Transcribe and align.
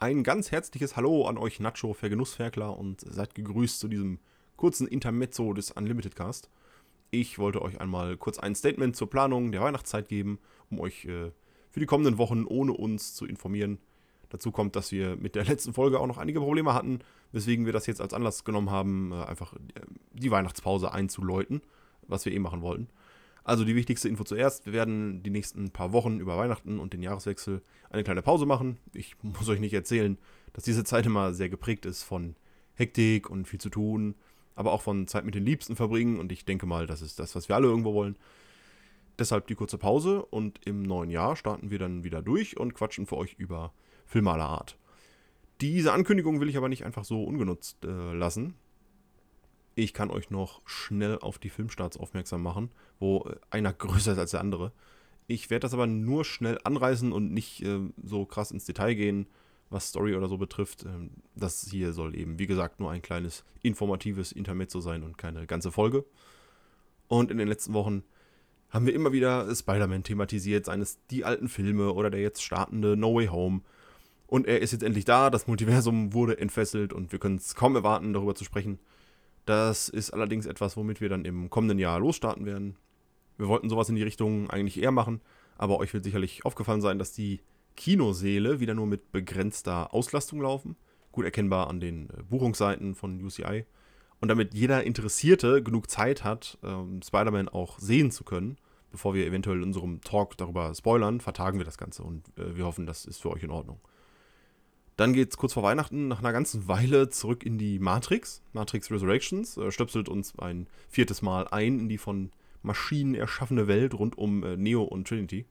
Ein 0.00 0.22
ganz 0.22 0.50
herzliches 0.50 0.96
Hallo 0.96 1.26
an 1.26 1.36
euch 1.36 1.60
Nacho-Vergenussferkler 1.60 2.74
und 2.74 3.02
seid 3.02 3.34
gegrüßt 3.34 3.78
zu 3.78 3.86
diesem 3.86 4.18
kurzen 4.56 4.88
Intermezzo 4.88 5.52
des 5.52 5.72
Unlimited 5.72 6.16
Cast. 6.16 6.48
Ich 7.10 7.38
wollte 7.38 7.60
euch 7.60 7.82
einmal 7.82 8.16
kurz 8.16 8.38
ein 8.38 8.54
Statement 8.54 8.96
zur 8.96 9.10
Planung 9.10 9.52
der 9.52 9.60
Weihnachtszeit 9.60 10.08
geben, 10.08 10.38
um 10.70 10.80
euch 10.80 11.04
äh, 11.04 11.32
für 11.70 11.80
die 11.80 11.84
kommenden 11.84 12.16
Wochen 12.16 12.46
ohne 12.46 12.72
uns 12.72 13.12
zu 13.14 13.26
informieren. 13.26 13.78
Dazu 14.30 14.52
kommt, 14.52 14.74
dass 14.74 14.90
wir 14.90 15.16
mit 15.16 15.34
der 15.34 15.44
letzten 15.50 15.74
Folge 15.74 16.00
auch 16.00 16.06
noch 16.06 16.16
einige 16.16 16.40
Probleme 16.40 16.72
hatten, 16.72 17.00
weswegen 17.32 17.66
wir 17.66 17.74
das 17.74 17.86
jetzt 17.86 18.00
als 18.00 18.14
Anlass 18.14 18.44
genommen 18.44 18.70
haben, 18.70 19.12
äh, 19.12 19.24
einfach 19.24 19.52
äh, 19.52 19.58
die 20.14 20.30
Weihnachtspause 20.30 20.94
einzuläuten, 20.94 21.60
was 22.08 22.24
wir 22.24 22.32
eh 22.32 22.38
machen 22.38 22.62
wollten. 22.62 22.88
Also 23.44 23.64
die 23.64 23.74
wichtigste 23.74 24.08
Info 24.08 24.24
zuerst. 24.24 24.66
Wir 24.66 24.72
werden 24.72 25.22
die 25.22 25.30
nächsten 25.30 25.70
paar 25.70 25.92
Wochen 25.92 26.20
über 26.20 26.36
Weihnachten 26.36 26.78
und 26.78 26.92
den 26.92 27.02
Jahreswechsel 27.02 27.62
eine 27.90 28.04
kleine 28.04 28.22
Pause 28.22 28.46
machen. 28.46 28.78
Ich 28.92 29.16
muss 29.22 29.48
euch 29.48 29.60
nicht 29.60 29.74
erzählen, 29.74 30.18
dass 30.52 30.64
diese 30.64 30.84
Zeit 30.84 31.06
immer 31.06 31.32
sehr 31.32 31.48
geprägt 31.48 31.86
ist 31.86 32.02
von 32.02 32.36
Hektik 32.74 33.30
und 33.30 33.46
viel 33.46 33.60
zu 33.60 33.70
tun, 33.70 34.14
aber 34.54 34.72
auch 34.72 34.82
von 34.82 35.06
Zeit 35.06 35.24
mit 35.24 35.34
den 35.34 35.44
Liebsten 35.44 35.76
verbringen. 35.76 36.18
Und 36.18 36.32
ich 36.32 36.44
denke 36.44 36.66
mal, 36.66 36.86
das 36.86 37.02
ist 37.02 37.18
das, 37.18 37.34
was 37.34 37.48
wir 37.48 37.56
alle 37.56 37.68
irgendwo 37.68 37.94
wollen. 37.94 38.16
Deshalb 39.18 39.46
die 39.48 39.54
kurze 39.54 39.76
Pause 39.76 40.24
und 40.24 40.60
im 40.66 40.82
neuen 40.82 41.10
Jahr 41.10 41.36
starten 41.36 41.70
wir 41.70 41.78
dann 41.78 42.04
wieder 42.04 42.22
durch 42.22 42.58
und 42.58 42.74
quatschen 42.74 43.06
für 43.06 43.18
euch 43.18 43.34
über 43.34 43.72
Filme 44.06 44.32
aller 44.32 44.48
Art. 44.48 44.78
Diese 45.60 45.92
Ankündigung 45.92 46.40
will 46.40 46.48
ich 46.48 46.56
aber 46.56 46.70
nicht 46.70 46.86
einfach 46.86 47.04
so 47.04 47.22
ungenutzt 47.22 47.84
äh, 47.84 48.14
lassen. 48.14 48.54
Ich 49.80 49.94
kann 49.94 50.10
euch 50.10 50.28
noch 50.28 50.60
schnell 50.66 51.18
auf 51.20 51.38
die 51.38 51.48
Filmstarts 51.48 51.96
aufmerksam 51.96 52.42
machen, 52.42 52.70
wo 52.98 53.20
äh, 53.20 53.36
einer 53.48 53.72
größer 53.72 54.12
ist 54.12 54.18
als 54.18 54.32
der 54.32 54.40
andere. 54.40 54.72
Ich 55.26 55.48
werde 55.48 55.60
das 55.60 55.72
aber 55.72 55.86
nur 55.86 56.26
schnell 56.26 56.58
anreißen 56.64 57.12
und 57.12 57.32
nicht 57.32 57.62
äh, 57.62 57.80
so 58.04 58.26
krass 58.26 58.50
ins 58.50 58.66
Detail 58.66 58.92
gehen, 58.92 59.26
was 59.70 59.88
Story 59.88 60.14
oder 60.16 60.28
so 60.28 60.36
betrifft. 60.36 60.84
Ähm, 60.84 61.12
das 61.34 61.66
hier 61.70 61.94
soll 61.94 62.14
eben, 62.14 62.38
wie 62.38 62.46
gesagt, 62.46 62.78
nur 62.78 62.90
ein 62.90 63.00
kleines 63.00 63.42
informatives 63.62 64.32
Intermezzo 64.32 64.82
sein 64.82 65.02
und 65.02 65.16
keine 65.16 65.46
ganze 65.46 65.72
Folge. 65.72 66.04
Und 67.08 67.30
in 67.30 67.38
den 67.38 67.48
letzten 67.48 67.72
Wochen 67.72 68.02
haben 68.68 68.84
wir 68.84 68.94
immer 68.94 69.12
wieder 69.12 69.52
Spider-Man 69.54 70.02
thematisiert, 70.02 70.66
seien 70.66 70.82
es 70.82 70.98
die 71.06 71.24
alten 71.24 71.48
Filme 71.48 71.94
oder 71.94 72.10
der 72.10 72.20
jetzt 72.20 72.42
startende 72.42 72.98
No 72.98 73.14
Way 73.14 73.28
Home. 73.28 73.62
Und 74.26 74.46
er 74.46 74.60
ist 74.60 74.72
jetzt 74.72 74.82
endlich 74.82 75.06
da, 75.06 75.30
das 75.30 75.46
Multiversum 75.46 76.12
wurde 76.12 76.36
entfesselt 76.36 76.92
und 76.92 77.12
wir 77.12 77.18
können 77.18 77.36
es 77.36 77.54
kaum 77.54 77.76
erwarten, 77.76 78.12
darüber 78.12 78.34
zu 78.34 78.44
sprechen. 78.44 78.78
Das 79.50 79.88
ist 79.88 80.12
allerdings 80.12 80.46
etwas, 80.46 80.76
womit 80.76 81.00
wir 81.00 81.08
dann 81.08 81.24
im 81.24 81.50
kommenden 81.50 81.80
Jahr 81.80 81.98
losstarten 81.98 82.46
werden. 82.46 82.76
Wir 83.36 83.48
wollten 83.48 83.68
sowas 83.68 83.88
in 83.88 83.96
die 83.96 84.04
Richtung 84.04 84.48
eigentlich 84.48 84.80
eher 84.80 84.92
machen, 84.92 85.20
aber 85.58 85.80
euch 85.80 85.92
wird 85.92 86.04
sicherlich 86.04 86.44
aufgefallen 86.44 86.80
sein, 86.80 87.00
dass 87.00 87.10
die 87.10 87.40
Kinoseele 87.74 88.60
wieder 88.60 88.74
nur 88.74 88.86
mit 88.86 89.10
begrenzter 89.10 89.92
Auslastung 89.92 90.40
laufen. 90.40 90.76
Gut 91.10 91.24
erkennbar 91.24 91.66
an 91.66 91.80
den 91.80 92.10
äh, 92.10 92.22
Buchungsseiten 92.22 92.94
von 92.94 93.20
UCI. 93.24 93.66
Und 94.20 94.28
damit 94.28 94.54
jeder 94.54 94.84
Interessierte 94.84 95.64
genug 95.64 95.90
Zeit 95.90 96.22
hat, 96.22 96.56
ähm, 96.62 97.00
Spider-Man 97.02 97.48
auch 97.48 97.80
sehen 97.80 98.12
zu 98.12 98.22
können, 98.22 98.56
bevor 98.92 99.14
wir 99.14 99.26
eventuell 99.26 99.56
in 99.56 99.64
unserem 99.64 100.00
Talk 100.02 100.36
darüber 100.36 100.72
spoilern, 100.76 101.20
vertagen 101.20 101.58
wir 101.58 101.64
das 101.64 101.76
Ganze 101.76 102.04
und 102.04 102.28
äh, 102.38 102.54
wir 102.54 102.66
hoffen, 102.66 102.86
das 102.86 103.04
ist 103.04 103.20
für 103.20 103.32
euch 103.32 103.42
in 103.42 103.50
Ordnung. 103.50 103.80
Dann 105.00 105.14
geht 105.14 105.30
es 105.30 105.38
kurz 105.38 105.54
vor 105.54 105.62
Weihnachten 105.62 106.08
nach 106.08 106.18
einer 106.18 106.34
ganzen 106.34 106.68
Weile 106.68 107.08
zurück 107.08 107.42
in 107.46 107.56
die 107.56 107.78
Matrix. 107.78 108.42
Matrix 108.52 108.90
Resurrections 108.90 109.56
äh, 109.56 109.70
stöpselt 109.70 110.10
uns 110.10 110.38
ein 110.38 110.66
viertes 110.90 111.22
Mal 111.22 111.48
ein 111.48 111.78
in 111.78 111.88
die 111.88 111.96
von 111.96 112.30
Maschinen 112.60 113.14
erschaffene 113.14 113.66
Welt 113.66 113.94
rund 113.94 114.18
um 114.18 114.44
äh, 114.44 114.58
Neo 114.58 114.82
und 114.82 115.08
Trinity. 115.08 115.46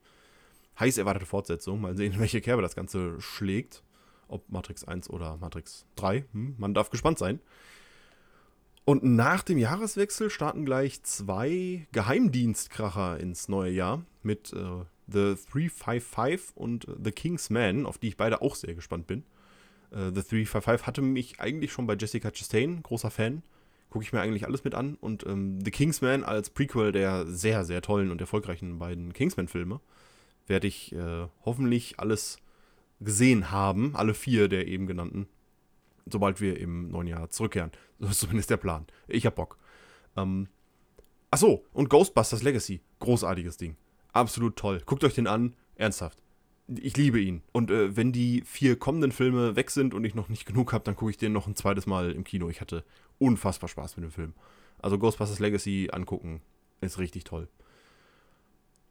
Heiß 0.78 0.98
erwartete 0.98 1.26
Fortsetzung. 1.26 1.80
Mal 1.80 1.96
sehen, 1.96 2.14
welche 2.18 2.40
Kerbe 2.40 2.62
das 2.62 2.76
Ganze 2.76 3.20
schlägt. 3.20 3.82
Ob 4.28 4.48
Matrix 4.48 4.84
1 4.84 5.10
oder 5.10 5.36
Matrix 5.38 5.84
3. 5.96 6.26
Hm, 6.32 6.54
man 6.56 6.72
darf 6.72 6.90
gespannt 6.90 7.18
sein. 7.18 7.40
Und 8.84 9.02
nach 9.02 9.42
dem 9.42 9.58
Jahreswechsel 9.58 10.30
starten 10.30 10.64
gleich 10.64 11.02
zwei 11.02 11.88
Geheimdienstkracher 11.90 13.18
ins 13.18 13.48
neue 13.48 13.72
Jahr 13.72 14.04
mit 14.22 14.52
äh, 14.52 14.84
The 15.08 15.34
355 15.50 16.56
und 16.56 16.86
The 17.02 17.10
King's 17.10 17.50
Man, 17.50 17.84
auf 17.84 17.98
die 17.98 18.06
ich 18.06 18.16
beide 18.16 18.42
auch 18.42 18.54
sehr 18.54 18.76
gespannt 18.76 19.08
bin. 19.08 19.24
Uh, 19.92 20.10
The 20.14 20.22
355 20.22 20.86
hatte 20.86 21.02
mich 21.02 21.40
eigentlich 21.40 21.72
schon 21.72 21.86
bei 21.86 21.94
Jessica 21.94 22.30
Chastain, 22.30 22.82
großer 22.82 23.10
Fan. 23.10 23.42
Gucke 23.90 24.04
ich 24.04 24.12
mir 24.12 24.20
eigentlich 24.20 24.46
alles 24.46 24.62
mit 24.62 24.74
an. 24.74 24.96
Und 25.00 25.26
ähm, 25.26 25.60
The 25.64 25.70
Kingsman 25.70 26.22
als 26.22 26.50
Prequel 26.50 26.92
der 26.92 27.26
sehr, 27.26 27.64
sehr 27.64 27.82
tollen 27.82 28.10
und 28.10 28.20
erfolgreichen 28.20 28.78
beiden 28.78 29.12
Kingsman-Filme 29.12 29.80
werde 30.46 30.66
ich 30.66 30.92
äh, 30.94 31.26
hoffentlich 31.44 31.98
alles 31.98 32.38
gesehen 33.00 33.50
haben. 33.50 33.96
Alle 33.96 34.14
vier 34.14 34.48
der 34.48 34.68
eben 34.68 34.86
genannten. 34.86 35.26
Sobald 36.06 36.40
wir 36.40 36.58
im 36.58 36.90
neuen 36.90 37.08
Jahr 37.08 37.30
zurückkehren. 37.30 37.70
So 38.02 38.08
ist 38.08 38.20
zumindest 38.20 38.48
der 38.48 38.56
Plan. 38.56 38.86
Ich 39.08 39.26
hab 39.26 39.34
Bock. 39.34 39.58
Ähm, 40.16 40.48
Achso, 41.30 41.66
und 41.74 41.90
Ghostbusters 41.90 42.42
Legacy. 42.42 42.80
Großartiges 43.00 43.58
Ding. 43.58 43.76
Absolut 44.14 44.56
toll. 44.56 44.80
Guckt 44.86 45.04
euch 45.04 45.14
den 45.14 45.26
an. 45.26 45.54
Ernsthaft 45.74 46.22
ich 46.78 46.96
liebe 46.96 47.20
ihn. 47.20 47.42
Und 47.52 47.70
äh, 47.70 47.96
wenn 47.96 48.12
die 48.12 48.42
vier 48.46 48.78
kommenden 48.78 49.12
Filme 49.12 49.56
weg 49.56 49.70
sind 49.70 49.94
und 49.94 50.04
ich 50.04 50.14
noch 50.14 50.28
nicht 50.28 50.46
genug 50.46 50.72
habe, 50.72 50.84
dann 50.84 50.96
gucke 50.96 51.10
ich 51.10 51.16
den 51.16 51.32
noch 51.32 51.46
ein 51.46 51.56
zweites 51.56 51.86
Mal 51.86 52.12
im 52.12 52.24
Kino. 52.24 52.48
Ich 52.48 52.60
hatte 52.60 52.84
unfassbar 53.18 53.68
Spaß 53.68 53.96
mit 53.96 54.04
dem 54.04 54.12
Film. 54.12 54.34
Also 54.78 54.98
Ghostbusters 54.98 55.40
Legacy 55.40 55.88
angucken 55.92 56.40
ist 56.80 56.98
richtig 56.98 57.24
toll. 57.24 57.48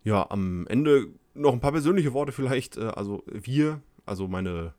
Ja, 0.03 0.29
am 0.29 0.67
Ende 0.67 1.07
noch 1.34 1.53
ein 1.53 1.59
paar 1.59 1.72
persönliche 1.72 2.13
Worte 2.13 2.31
vielleicht. 2.31 2.78
Äh, 2.78 2.88
also 2.88 3.23
wir, 3.25 3.81
also 4.06 4.28
meine 4.28 4.73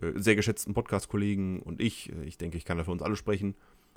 äh, 0.00 0.12
sehr 0.16 0.36
geschätzten 0.36 0.74
Podcast-Kollegen 0.74 1.60
und 1.60 1.80
ich, 1.80 2.12
äh, 2.12 2.24
ich 2.24 2.38
denke, 2.38 2.56
ich 2.56 2.64
kann 2.64 2.78
da 2.78 2.84
für 2.84 2.92
uns 2.92 3.02
alle 3.02 3.16
sprechen, 3.16 3.54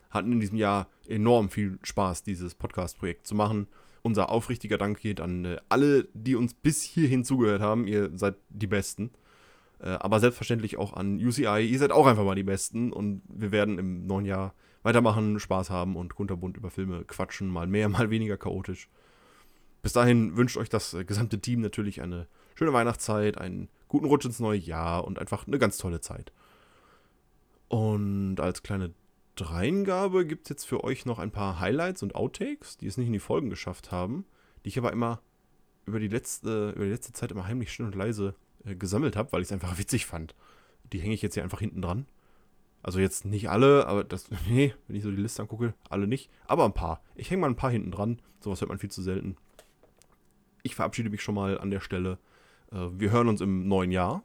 hatten 0.09 0.31
in 0.31 0.39
diesem 0.39 0.57
Jahr 0.57 0.87
enorm 1.07 1.49
viel 1.49 1.79
Spaß, 1.83 2.23
dieses 2.23 2.55
Podcast-Projekt 2.55 3.27
zu 3.27 3.35
machen 3.35 3.67
unser 4.07 4.29
aufrichtiger 4.29 4.78
Dank 4.78 5.00
geht 5.00 5.22
an 5.22 5.45
äh, 5.45 5.57
alle, 5.69 6.07
die 6.13 6.35
uns 6.35 6.53
bis 6.53 6.81
hierhin 6.81 7.23
zugehört 7.23 7.62
haben. 7.62 7.85
Ihr 7.85 8.09
seid 8.16 8.35
die 8.50 8.68
Besten. 8.68 9.12
Äh, 9.79 9.90
aber 9.90 10.19
selbstverständlich 10.19 10.78
auch 10.78 10.94
an 10.94 11.18
UCI. 11.23 11.68
Ihr 11.69 11.79
seid 11.79 11.91
auch 11.91 12.07
einfach 12.07 12.23
mal 12.23 12.35
die 12.35 12.44
Besten. 12.44 12.91
Und 12.91 13.22
wir 13.28 13.51
werden 13.51 13.78
im 13.78 14.07
neuen 14.07 14.25
Jahr 14.25 14.56
weitermachen, 14.81 15.40
Spaß 15.40 15.69
haben 15.69 15.96
und 15.96 16.16
kunterbunt 16.16 16.57
über 16.57 16.72
Filme 16.72 17.03
quatschen. 17.03 17.50
Mal 17.50 17.67
mehr, 17.67 17.90
mal 17.90 18.09
weniger 18.09 18.38
chaotisch. 18.38 18.90
Bis 19.84 19.94
dahin 19.94 20.35
wünscht 20.35 20.57
euch 20.57 20.69
das 20.69 20.94
äh, 20.94 21.06
gesamte 21.06 21.40
Team 21.40 21.62
natürlich 21.62 22.01
eine 22.01 22.28
schöne 22.56 22.73
Weihnachtszeit, 22.73 23.38
einen 23.38 23.69
guten 23.88 24.06
Rutsch 24.06 24.25
ins 24.25 24.40
neue 24.40 24.57
Jahr 24.57 25.06
und 25.06 25.19
einfach 25.19 25.46
eine 25.46 25.59
ganz 25.59 25.78
tolle 25.78 26.01
Zeit. 26.01 26.31
Und 27.67 28.40
als 28.40 28.63
kleine 28.63 28.94
Dreingabe 29.37 30.25
gibt 30.25 30.45
es 30.45 30.49
jetzt 30.49 30.65
für 30.65 30.83
euch 30.83 31.05
noch 31.05 31.19
ein 31.19 31.31
paar 31.31 31.59
Highlights 31.59 32.03
und 32.03 32.15
Outtakes, 32.15 32.77
die 32.77 32.87
es 32.87 32.97
nicht 32.97 33.07
in 33.07 33.13
die 33.13 33.19
Folgen 33.19 33.49
geschafft 33.49 33.91
haben, 33.91 34.25
die 34.65 34.69
ich 34.69 34.77
aber 34.77 34.91
immer 34.91 35.21
über 35.85 35.99
die 35.99 36.07
letzte, 36.07 36.71
über 36.71 36.85
die 36.85 36.91
letzte 36.91 37.13
Zeit 37.13 37.31
immer 37.31 37.47
heimlich 37.47 37.71
still 37.71 37.85
und 37.85 37.95
leise 37.95 38.35
äh, 38.65 38.75
gesammelt 38.75 39.15
habe, 39.15 39.31
weil 39.31 39.41
ich 39.41 39.47
es 39.47 39.51
einfach 39.51 39.77
witzig 39.77 40.05
fand. 40.05 40.35
Die 40.91 40.99
hänge 40.99 41.13
ich 41.13 41.21
jetzt 41.21 41.35
hier 41.35 41.43
einfach 41.43 41.59
hinten 41.59 41.81
dran. 41.81 42.07
Also 42.83 42.99
jetzt 42.99 43.25
nicht 43.25 43.49
alle, 43.49 43.87
aber 43.87 44.03
das, 44.03 44.29
nee, 44.49 44.73
wenn 44.87 44.95
ich 44.95 45.03
so 45.03 45.11
die 45.11 45.21
Liste 45.21 45.41
angucke, 45.41 45.73
alle 45.89 46.07
nicht, 46.07 46.29
aber 46.47 46.65
ein 46.65 46.73
paar. 46.73 47.01
Ich 47.15 47.29
hänge 47.29 47.41
mal 47.41 47.49
ein 47.49 47.55
paar 47.55 47.71
hinten 47.71 47.91
dran, 47.91 48.21
sowas 48.39 48.59
hört 48.61 48.69
man 48.69 48.79
viel 48.79 48.91
zu 48.91 49.01
selten. 49.01 49.37
Ich 50.63 50.75
verabschiede 50.75 51.09
mich 51.09 51.21
schon 51.21 51.35
mal 51.35 51.59
an 51.59 51.69
der 51.69 51.79
Stelle. 51.79 52.17
Äh, 52.71 52.87
wir 52.91 53.11
hören 53.11 53.27
uns 53.27 53.41
im 53.41 53.67
neuen 53.67 53.91
Jahr 53.91 54.23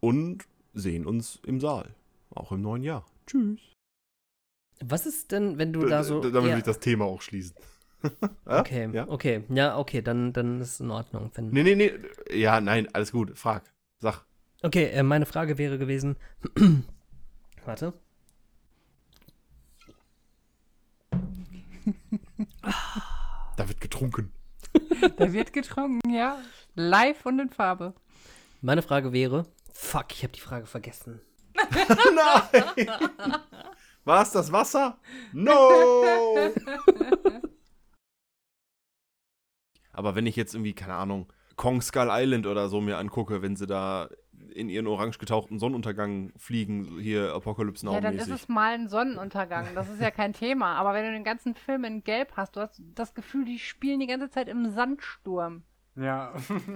und 0.00 0.48
sehen 0.74 1.06
uns 1.06 1.40
im 1.44 1.60
Saal. 1.60 1.94
Auch 2.30 2.52
im 2.52 2.62
neuen 2.62 2.82
Jahr. 2.82 3.04
Tschüss. 3.26 3.77
Was 4.84 5.06
ist 5.06 5.32
denn, 5.32 5.58
wenn 5.58 5.72
du 5.72 5.86
da 5.86 6.04
so. 6.04 6.20
Damit 6.20 6.50
will 6.50 6.58
ich 6.58 6.64
das 6.64 6.78
Thema 6.78 7.04
auch 7.04 7.22
schließen. 7.22 7.56
ja? 8.46 8.60
Okay, 8.60 8.88
ja? 8.92 9.08
okay. 9.08 9.44
Ja, 9.48 9.76
okay, 9.78 10.02
dann, 10.02 10.32
dann 10.32 10.60
ist 10.60 10.74
es 10.74 10.80
in 10.80 10.90
Ordnung. 10.90 11.30
Wenn 11.34 11.50
nee, 11.50 11.62
nee, 11.62 11.74
nee. 11.74 11.92
Ja, 12.32 12.60
nein, 12.60 12.88
alles 12.92 13.12
gut. 13.12 13.36
Frag. 13.38 13.64
Sag. 13.98 14.24
Okay, 14.62 14.84
äh, 14.86 15.02
meine 15.02 15.26
Frage 15.26 15.58
wäre 15.58 15.78
gewesen. 15.78 16.16
Warte. 17.64 17.92
da 23.56 23.68
wird 23.68 23.80
getrunken. 23.80 24.32
da 25.16 25.32
wird 25.32 25.52
getrunken, 25.52 26.10
ja. 26.10 26.38
Live 26.74 27.26
und 27.26 27.40
in 27.40 27.50
Farbe. 27.50 27.94
Meine 28.60 28.82
Frage 28.82 29.12
wäre. 29.12 29.46
Fuck, 29.72 30.12
ich 30.12 30.22
habe 30.22 30.32
die 30.32 30.40
Frage 30.40 30.66
vergessen. 30.66 31.20
nein! 32.14 33.36
War 34.08 34.22
es 34.22 34.30
das 34.30 34.50
Wasser? 34.52 34.96
No! 35.34 35.52
Aber 39.92 40.14
wenn 40.14 40.24
ich 40.24 40.34
jetzt 40.34 40.54
irgendwie, 40.54 40.72
keine 40.72 40.94
Ahnung, 40.94 41.30
Kong 41.56 41.82
Skull 41.82 42.08
Island 42.10 42.46
oder 42.46 42.70
so 42.70 42.80
mir 42.80 42.96
angucke, 42.96 43.42
wenn 43.42 43.54
sie 43.54 43.66
da 43.66 44.08
in 44.54 44.70
ihren 44.70 44.86
orange 44.86 45.18
getauchten 45.18 45.58
Sonnenuntergang 45.58 46.32
fliegen, 46.38 46.98
hier 46.98 47.34
Apocalypse 47.34 47.84
Now. 47.84 47.92
Ja, 47.92 48.00
dann 48.00 48.16
ist 48.16 48.30
es 48.30 48.48
mal 48.48 48.72
ein 48.72 48.88
Sonnenuntergang. 48.88 49.66
Das 49.74 49.90
ist 49.90 50.00
ja 50.00 50.10
kein 50.10 50.32
Thema. 50.32 50.76
Aber 50.76 50.94
wenn 50.94 51.04
du 51.04 51.12
den 51.12 51.24
ganzen 51.24 51.54
Film 51.54 51.84
in 51.84 52.02
Gelb 52.02 52.32
hast, 52.34 52.56
du 52.56 52.60
hast 52.60 52.80
das 52.94 53.12
Gefühl, 53.12 53.44
die 53.44 53.58
spielen 53.58 54.00
die 54.00 54.06
ganze 54.06 54.30
Zeit 54.30 54.48
im 54.48 54.70
Sandsturm. 54.70 55.64
Ja. 55.98 56.32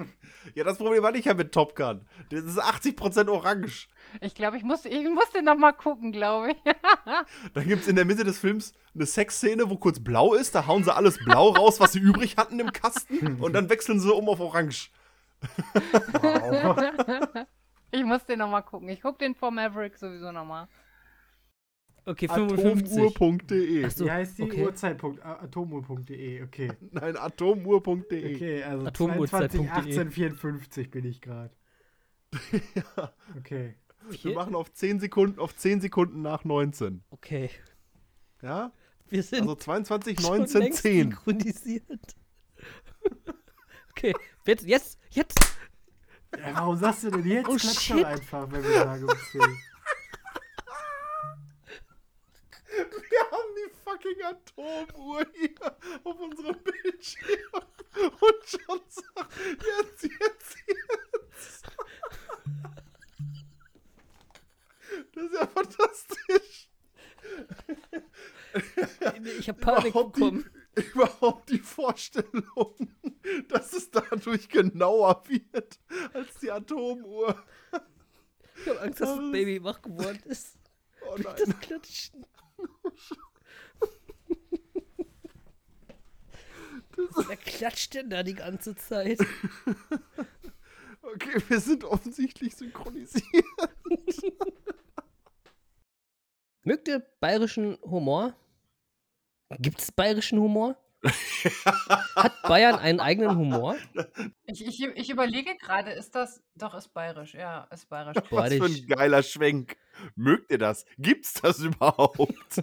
ja, 0.55 0.65
das 0.65 0.79
Problem 0.79 1.05
hatte 1.05 1.19
ich 1.19 1.27
ja 1.27 1.35
mit 1.35 1.53
Top 1.53 1.77
Gun. 1.77 2.05
Das 2.31 2.43
ist 2.43 2.61
80% 2.61 3.29
orange. 3.31 3.89
Ich 4.21 4.35
glaube, 4.35 4.57
ich 4.57 4.65
musste, 4.65 4.89
ich 4.89 5.09
musste 5.09 5.43
noch 5.43 5.57
mal 5.57 5.73
gucken, 5.73 6.13
glaube 6.13 6.51
ich. 6.51 6.57
Dann 7.55 7.69
gibt 7.69 7.83
es 7.83 7.89
in 7.89 7.97
der 7.97 8.05
Mitte 8.05 8.25
des 8.25 8.39
Films 8.39 8.73
eine 8.95 9.07
Sexszene, 9.07 9.71
wo 9.71 9.77
kurz 9.77 10.01
blau 10.01 10.35
ist. 10.35 10.55
Da 10.55 10.67
hauen 10.67 10.83
sie 10.83 10.95
alles 10.95 11.19
blau 11.19 11.51
raus, 11.51 11.79
was 11.79 11.93
sie 11.93 12.01
übrig 12.01 12.37
hatten 12.37 12.59
im 12.59 12.73
Kasten. 12.73 13.41
Und 13.41 13.53
dann 13.53 13.71
wechseln 13.71 14.01
sie 14.01 14.13
um 14.13 14.29
auf 14.29 14.41
orange. 14.41 14.91
Wow. 16.21 16.77
ich 17.91 18.05
muss 18.05 18.25
den 18.25 18.41
noch 18.41 18.51
mal 18.51 18.63
gucken. 18.63 18.89
Ich 18.89 19.01
gucke 19.01 19.19
den 19.19 19.35
vor 19.35 19.51
Maverick 19.51 19.97
sowieso 19.97 20.33
noch 20.33 20.45
mal. 20.45 20.69
Okay, 22.05 22.27
55. 22.27 22.99
Atomuhr.de. 22.99 23.89
So, 23.89 24.05
Wie 24.05 24.11
heißt 24.11 24.39
die 24.39 24.43
okay. 24.43 24.65
Uhrzeit? 24.65 25.03
Atomuhr.de, 25.03 26.43
okay. 26.43 26.73
Nein, 26.91 27.17
atomuhr.de. 27.17 28.35
Okay, 28.35 28.63
also 28.65 28.91
22, 28.91 30.91
bin 30.91 31.05
ich 31.05 31.21
gerade. 31.21 31.55
ja. 32.75 33.13
Okay. 33.39 33.77
Wir 34.23 34.35
machen 34.35 34.57
auf 34.57 34.73
10 34.73 34.99
Sekunden, 34.99 35.39
auf 35.39 35.55
10 35.55 35.81
Sekunden 35.81 36.23
nach 36.23 36.45
19. 36.45 37.05
Okay. 37.11 37.51
Ja? 38.43 38.73
Wir 39.09 39.23
sind 39.23 39.43
also 39.43 39.55
22, 39.55 40.21
19, 40.21 40.73
10. 40.73 40.75
synchronisiert. 41.03 42.17
okay, 43.91 44.13
jetzt, 44.45 44.67
jetzt, 44.67 44.99
jetzt. 45.11 45.39
Ja, 46.37 46.55
warum 46.55 46.77
sagst 46.77 47.05
du 47.05 47.11
denn 47.11 47.27
jetzt? 47.27 47.49
Oh, 47.49 47.57
Klatsch 47.57 47.81
shit. 47.81 48.05
einfach, 48.05 48.51
wenn 48.51 48.65
wir 48.65 48.73
sagen, 48.73 49.05
um 49.05 49.17
10. 49.31 49.41
fucking 54.13 54.25
Atomuhr 54.25 55.27
hier 55.35 55.77
auf 56.05 56.21
unserem 56.21 56.57
Bildschirm 56.63 57.63
und 57.95 58.45
schon 58.47 58.81
sagt, 58.89 59.33
jetzt, 59.39 60.03
jetzt, 60.03 60.57
jetzt. 60.67 61.67
Das 65.15 65.25
ist 65.25 65.35
ja 65.35 65.47
fantastisch. 65.47 66.69
Ich 69.39 69.49
habe 69.49 69.61
Panik 69.61 69.87
überhaupt 69.87 70.13
bekommen. 70.15 70.51
Die, 70.77 70.83
überhaupt 70.83 71.51
die 71.51 71.59
Vorstellung, 71.59 72.97
dass 73.49 73.73
es 73.73 73.91
dadurch 73.91 74.49
genauer 74.49 75.23
wird 75.29 75.79
als 76.13 76.39
die 76.41 76.51
Atomuhr. 76.51 77.43
Ich 78.57 78.69
habe 78.69 78.81
Angst, 78.81 79.01
dass 79.01 79.17
das 79.17 79.33
Baby 79.33 79.63
wach 79.63 79.83
geworden 79.83 80.23
ist. 80.25 80.59
Oh 81.03 81.17
nein. 81.17 81.35
Das 81.37 81.61
Klatschen. 81.61 82.27
Wer 87.29 87.37
klatscht 87.45 87.95
denn 87.95 88.11
da 88.11 88.23
die 88.23 88.35
ganze 88.35 88.75
Zeit? 88.77 89.19
okay, 91.03 91.43
wir 91.49 91.61
sind 91.61 91.85
offensichtlich 91.85 92.55
synchronisiert. 92.57 93.25
Mögt 96.65 96.89
ihr 96.89 97.01
bayerischen 97.21 97.79
Humor? 97.83 98.37
Gibt 99.59 99.81
es 99.81 99.91
bayerischen 99.91 100.39
Humor? 100.39 100.77
Hat 102.15 102.43
Bayern 102.43 102.77
einen 102.77 103.01
eigenen 103.01 103.37
Humor? 103.37 103.77
Ich, 104.45 104.65
ich, 104.65 104.81
ich 104.81 105.11
überlege 105.11 105.57
gerade, 105.57 105.91
ist 105.91 106.15
das. 106.15 106.41
Doch, 106.55 106.75
ist 106.75 106.95
bayerisch. 106.95 107.35
Ja, 107.35 107.65
ist 107.73 107.89
bayerisch. 107.89 108.23
Was 108.31 108.55
für 108.55 108.65
ein 108.65 108.87
geiler 108.87 109.25
Schwenk. 109.25 109.77
Mögt 110.15 110.53
ihr 110.53 110.59
das? 110.59 110.85
Gibt's 110.99 111.35
das 111.35 111.59
überhaupt? 111.59 112.63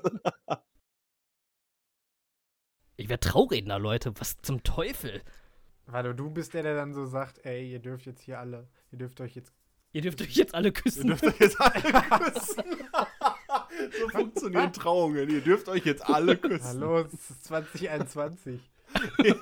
Ich 3.00 3.08
wäre 3.08 3.20
Trauredner, 3.22 3.80
Leute. 3.80 4.12
Was 4.20 4.42
zum 4.42 4.62
Teufel? 4.62 5.22
Warte, 5.86 6.14
du 6.14 6.30
bist 6.30 6.54
der, 6.54 6.64
der 6.64 6.76
dann 6.76 6.94
so 6.94 7.06
sagt, 7.06 7.46
ey, 7.46 7.72
ihr 7.72 7.80
dürft 7.80 8.06
jetzt 8.06 8.22
hier 8.22 8.40
alle, 8.40 8.68
ihr 8.92 8.98
dürft 8.98 9.22
euch 9.22 9.38
jetzt. 9.38 9.54
Ihr 9.94 10.02
dürft 10.02 10.22
euch 10.22 10.36
jetzt 10.36 10.54
alle 10.54 10.74
küssen. 10.74 11.08
Ihr 11.08 11.16
dürft 11.16 11.24
euch 11.24 11.40
jetzt 11.40 11.62
alle 11.62 11.82
küssen. 12.32 12.64
so 14.02 14.10
funktionieren 14.10 14.74
Trauungen. 14.74 15.30
Ihr 15.30 15.40
dürft 15.40 15.70
euch 15.70 15.86
jetzt 15.86 16.06
alle 16.10 16.36
küssen. 16.36 16.62
Hallo, 16.62 17.00
es 17.00 17.14
ist 17.14 17.46
2021. 17.46 18.70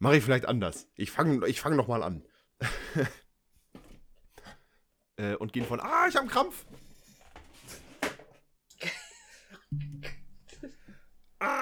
Mache 0.00 0.16
ich 0.16 0.24
vielleicht 0.24 0.46
anders. 0.46 0.88
Ich 0.96 1.12
fange 1.12 1.46
ich 1.46 1.60
fang 1.60 1.76
noch 1.76 1.86
mal 1.86 2.02
an. 2.02 2.24
äh, 5.16 5.36
und 5.36 5.52
gehen 5.52 5.64
von, 5.64 5.78
ah, 5.78 6.08
ich 6.08 6.16
habe 6.16 6.22
einen 6.22 6.30
Krampf. 6.30 6.66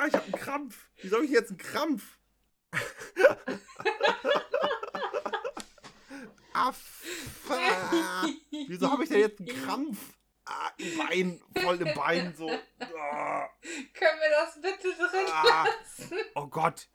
Ah, 0.00 0.06
ich 0.06 0.14
habe 0.14 0.24
einen 0.24 0.32
Krampf. 0.32 0.88
Wie 1.02 1.08
soll 1.08 1.24
ich 1.24 1.30
jetzt 1.30 1.50
einen 1.50 1.58
Krampf? 1.58 2.18
Affa. 6.54 8.26
Wieso 8.50 8.90
habe 8.90 9.02
ich 9.04 9.10
denn 9.10 9.20
jetzt 9.20 9.40
einen 9.40 9.48
Krampf? 9.62 9.98
Ah, 10.46 10.70
im 10.78 10.96
Bein, 10.96 11.42
voll 11.54 11.82
im 11.82 11.94
Bein, 11.94 12.34
so. 12.34 12.48
Ah. 12.48 13.50
Können 13.92 14.20
wir 14.20 14.30
das 14.30 14.54
bitte 14.62 14.88
drin 14.96 15.26
ah. 15.30 15.66
lassen? 15.66 16.16
Oh 16.34 16.46
Gott. 16.46 16.88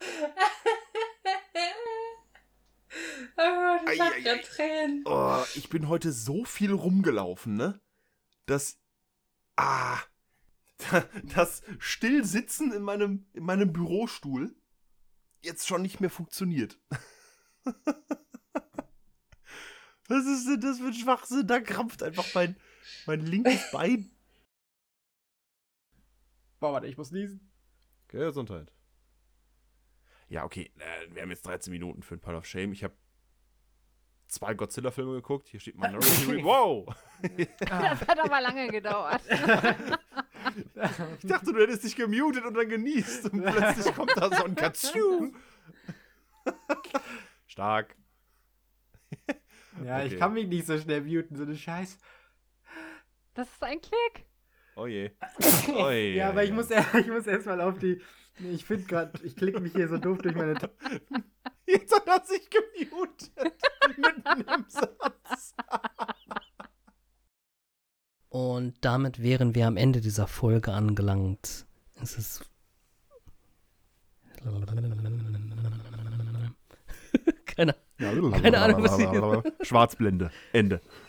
oh, 3.36 3.90
ich 3.92 4.00
hab 4.00 4.18
ja 4.18 4.36
Tränen. 4.38 5.04
Oh, 5.06 5.44
ich 5.54 5.68
bin 5.68 5.88
heute 5.88 6.10
so 6.10 6.44
viel 6.44 6.72
rumgelaufen, 6.72 7.54
ne? 7.56 7.80
Das. 8.46 8.80
Ah 9.54 10.02
das 11.34 11.62
Stillsitzen 11.78 12.72
in 12.72 12.82
meinem, 12.82 13.26
in 13.32 13.44
meinem 13.44 13.72
Bürostuhl 13.72 14.54
jetzt 15.42 15.66
schon 15.66 15.82
nicht 15.82 16.00
mehr 16.00 16.10
funktioniert. 16.10 16.78
Was 20.08 20.24
ist 20.24 20.46
denn 20.46 20.60
das 20.60 20.78
für 20.78 20.86
ein 20.86 20.94
Schwachsinn? 20.94 21.46
Da 21.46 21.60
krampft 21.60 22.02
einfach 22.02 22.26
mein, 22.34 22.56
mein 23.06 23.20
linkes 23.20 23.70
Bein. 23.72 24.10
Boah, 26.60 26.72
warte, 26.72 26.86
ich 26.86 26.96
muss 26.96 27.10
niesen. 27.10 27.52
Okay, 28.04 28.18
Gesundheit. 28.18 28.72
Ja, 30.28 30.44
okay. 30.44 30.70
Äh, 30.78 31.14
wir 31.14 31.22
haben 31.22 31.30
jetzt 31.30 31.46
13 31.46 31.72
Minuten 31.72 32.02
für 32.02 32.14
ein 32.14 32.20
Pile 32.20 32.36
of 32.36 32.46
Shame. 32.46 32.72
Ich 32.72 32.84
habe 32.84 32.96
zwei 34.28 34.54
Godzilla-Filme 34.54 35.14
geguckt. 35.14 35.48
Hier 35.48 35.60
steht 35.60 35.76
Minority 35.76 36.42
Wow! 36.42 36.94
das 37.60 38.00
hat 38.06 38.18
aber 38.18 38.40
lange 38.40 38.68
gedauert. 38.68 39.22
Ich 41.22 41.28
dachte, 41.28 41.52
du 41.52 41.60
hättest 41.60 41.84
dich 41.84 41.96
gemutet 41.96 42.44
und 42.44 42.54
dann 42.54 42.68
genießt. 42.68 43.30
Und 43.30 43.42
plötzlich 43.42 43.94
kommt 43.94 44.12
da 44.16 44.34
so 44.34 44.44
ein 44.44 44.54
Katschu. 44.54 45.32
Stark. 47.46 47.96
Ja, 49.84 49.96
okay. 49.96 50.06
ich 50.06 50.18
kann 50.18 50.32
mich 50.32 50.46
nicht 50.46 50.66
so 50.66 50.78
schnell 50.78 51.02
muten, 51.02 51.36
so 51.36 51.42
eine 51.42 51.56
Scheiß. 51.56 51.98
Das 53.34 53.48
ist 53.48 53.62
ein 53.62 53.80
Klick. 53.80 54.26
Oh 54.76 54.86
je. 54.86 55.10
Oh 55.68 55.90
je. 55.90 56.16
ja, 56.16 56.30
aber 56.30 56.44
ich 56.44 56.52
muss, 56.52 56.68
ich 56.70 57.08
muss 57.08 57.26
erstmal 57.26 57.60
auf 57.60 57.78
die. 57.78 58.00
Ich 58.38 58.64
finde 58.64 58.84
gerade, 58.84 59.24
ich 59.24 59.34
klicke 59.36 59.60
mich 59.60 59.72
hier 59.72 59.88
so 59.88 59.96
doof 59.96 60.18
durch 60.18 60.34
meine. 60.34 60.54
Jetzt 61.66 61.94
hat 61.94 62.06
er 62.06 62.24
sich 62.24 62.48
gemutet. 62.50 63.30
Mitten 63.96 64.40
im 64.40 64.64
Satz. 64.68 65.15
Und 68.76 68.84
damit 68.84 69.22
wären 69.22 69.54
wir 69.54 69.66
am 69.68 69.78
Ende 69.78 70.02
dieser 70.02 70.26
Folge 70.26 70.72
angelangt. 70.72 71.64
Es 72.02 72.18
ist. 72.18 72.44
keine, 77.46 77.74
keine 77.98 78.60
Ahnung, 78.60 78.84
was 78.84 78.98
ich. 79.62 79.66
Schwarzblende. 79.66 80.30
Ende. 80.52 80.82